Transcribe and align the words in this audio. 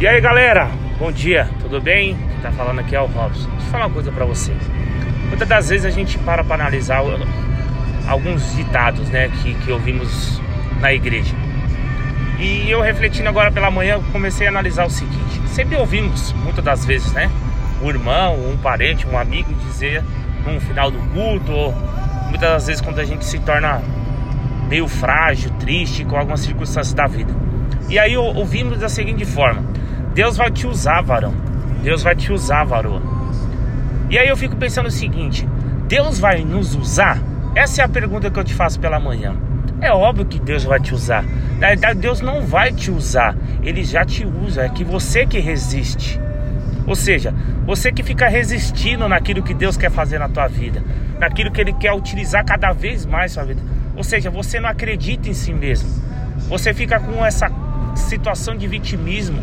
E 0.00 0.06
aí 0.06 0.20
galera, 0.20 0.70
bom 0.96 1.10
dia, 1.10 1.50
tudo 1.60 1.80
bem? 1.80 2.14
Quem 2.14 2.40
tá 2.40 2.52
falando 2.52 2.78
aqui 2.78 2.94
é 2.94 3.00
o 3.00 3.06
Robson. 3.06 3.50
Deixa 3.50 3.66
eu 3.66 3.70
falar 3.72 3.86
uma 3.86 3.92
coisa 3.92 4.12
pra 4.12 4.24
você. 4.24 4.52
Muitas 5.26 5.48
das 5.48 5.68
vezes 5.70 5.84
a 5.84 5.90
gente 5.90 6.16
para 6.18 6.44
pra 6.44 6.54
analisar 6.54 7.02
alguns 8.06 8.54
ditados, 8.54 9.08
né, 9.08 9.28
que, 9.28 9.54
que 9.54 9.72
ouvimos 9.72 10.40
na 10.80 10.94
igreja. 10.94 11.34
E 12.38 12.70
eu 12.70 12.80
refletindo 12.80 13.28
agora 13.28 13.50
pela 13.50 13.72
manhã, 13.72 14.00
comecei 14.12 14.46
a 14.46 14.50
analisar 14.50 14.86
o 14.86 14.90
seguinte: 14.90 15.42
sempre 15.48 15.74
ouvimos, 15.74 16.32
muitas 16.44 16.64
das 16.64 16.86
vezes, 16.86 17.12
né, 17.12 17.28
um 17.82 17.88
irmão, 17.88 18.36
um 18.36 18.56
parente, 18.56 19.04
um 19.04 19.18
amigo 19.18 19.52
dizer 19.66 20.04
no 20.46 20.60
final 20.60 20.92
do 20.92 20.98
culto, 21.12 21.50
ou 21.50 21.72
muitas 22.28 22.48
das 22.48 22.66
vezes 22.68 22.80
quando 22.80 23.00
a 23.00 23.04
gente 23.04 23.24
se 23.24 23.40
torna 23.40 23.82
meio 24.68 24.86
frágil, 24.86 25.50
triste 25.58 26.04
com 26.04 26.16
algumas 26.16 26.38
circunstâncias 26.38 26.94
da 26.94 27.08
vida. 27.08 27.34
E 27.88 27.98
aí 27.98 28.16
ouvimos 28.16 28.78
da 28.78 28.88
seguinte 28.88 29.24
forma: 29.24 29.76
Deus 30.14 30.36
vai 30.36 30.50
te 30.50 30.66
usar, 30.66 31.00
varão. 31.02 31.34
Deus 31.82 32.02
vai 32.02 32.16
te 32.16 32.32
usar, 32.32 32.64
varoa. 32.64 33.00
E 34.10 34.18
aí 34.18 34.28
eu 34.28 34.36
fico 34.36 34.56
pensando 34.56 34.86
o 34.86 34.90
seguinte: 34.90 35.48
Deus 35.86 36.18
vai 36.18 36.44
nos 36.44 36.74
usar? 36.74 37.22
Essa 37.54 37.82
é 37.82 37.84
a 37.84 37.88
pergunta 37.88 38.30
que 38.30 38.38
eu 38.38 38.44
te 38.44 38.54
faço 38.54 38.80
pela 38.80 38.98
manhã. 38.98 39.34
É 39.80 39.92
óbvio 39.92 40.26
que 40.26 40.40
Deus 40.40 40.64
vai 40.64 40.80
te 40.80 40.94
usar. 40.94 41.24
Na 41.58 41.68
verdade, 41.68 42.00
Deus 42.00 42.20
não 42.20 42.42
vai 42.42 42.72
te 42.72 42.90
usar. 42.90 43.36
Ele 43.62 43.84
já 43.84 44.04
te 44.04 44.26
usa. 44.26 44.62
É 44.62 44.68
que 44.68 44.82
você 44.82 45.24
que 45.24 45.38
resiste. 45.38 46.20
Ou 46.86 46.96
seja, 46.96 47.34
você 47.66 47.92
que 47.92 48.02
fica 48.02 48.28
resistindo 48.28 49.08
naquilo 49.08 49.42
que 49.42 49.52
Deus 49.52 49.76
quer 49.76 49.90
fazer 49.90 50.18
na 50.18 50.28
tua 50.28 50.48
vida, 50.48 50.82
naquilo 51.18 51.50
que 51.50 51.60
Ele 51.60 51.72
quer 51.74 51.92
utilizar 51.92 52.44
cada 52.44 52.72
vez 52.72 53.04
mais 53.04 53.36
na 53.36 53.42
sua 53.42 53.54
vida. 53.54 53.62
Ou 53.94 54.02
seja, 54.02 54.30
você 54.30 54.58
não 54.58 54.68
acredita 54.68 55.28
em 55.28 55.34
si 55.34 55.52
mesmo. 55.52 55.88
Você 56.48 56.72
fica 56.72 56.98
com 56.98 57.24
essa 57.24 57.50
situação 57.94 58.56
de 58.56 58.66
vitimismo 58.66 59.42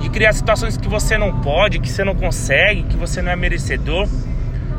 de 0.00 0.08
criar 0.08 0.32
situações 0.32 0.76
que 0.76 0.88
você 0.88 1.18
não 1.18 1.40
pode, 1.40 1.78
que 1.78 1.88
você 1.88 2.04
não 2.04 2.14
consegue, 2.14 2.82
que 2.84 2.96
você 2.96 3.20
não 3.20 3.32
é 3.32 3.36
merecedor. 3.36 4.08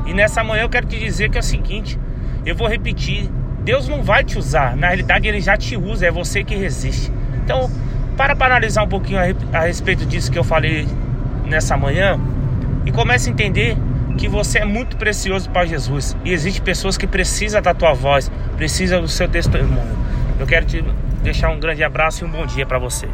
E 0.06 0.14
nessa 0.14 0.44
manhã 0.44 0.64
eu 0.64 0.70
quero 0.70 0.88
te 0.88 0.98
dizer 0.98 1.30
que 1.30 1.38
é 1.38 1.42
o 1.42 1.44
seguinte: 1.44 2.00
eu 2.46 2.56
vou 2.56 2.68
repetir, 2.68 3.30
Deus 3.64 3.88
não 3.88 4.02
vai 4.02 4.24
te 4.24 4.38
usar, 4.38 4.76
na 4.76 4.88
realidade 4.88 5.28
ele 5.28 5.42
já 5.42 5.58
te 5.58 5.76
usa, 5.76 6.08
é 6.08 6.12
você 6.12 6.44
que 6.44 6.56
resiste. 6.56 7.12
Então, 7.44 7.70
para 8.16 8.36
para 8.36 8.56
analisar 8.56 8.84
um 8.84 8.88
pouquinho 8.88 9.20
a, 9.54 9.60
respeito 9.62 10.06
disso 10.06 10.32
que 10.32 10.38
eu 10.38 10.44
falei 10.44 10.88
nessa 11.46 11.78
manhã 11.78 12.20
e 12.86 12.92
comece 12.92 13.30
a 13.30 13.32
entender 13.32 13.78
que 14.18 14.28
você 14.28 14.60
é 14.60 14.66
muito 14.66 14.98
precioso 14.98 15.50
para 15.50 15.66
Jesus 15.66 16.16
e 16.26 16.34
existe 16.34 16.62
pessoas 16.62 16.98
que 16.98 17.08
precisam 17.08 17.62
da 17.62 17.74
tua 17.74 17.94
voz, 17.94 18.32
precisam 18.58 19.02
do 19.02 19.08
seu 19.08 19.28
testemunho. 19.28 19.98
Eu 20.40 20.46
quero 20.46 20.66
te 20.66 20.84
deixar 21.24 21.50
um 21.50 21.60
grande 21.60 21.84
abraço 21.84 22.24
e 22.24 22.28
um 22.28 22.32
bom 22.32 22.46
dia 22.46 22.66
para 22.66 22.78
você. 22.78 23.08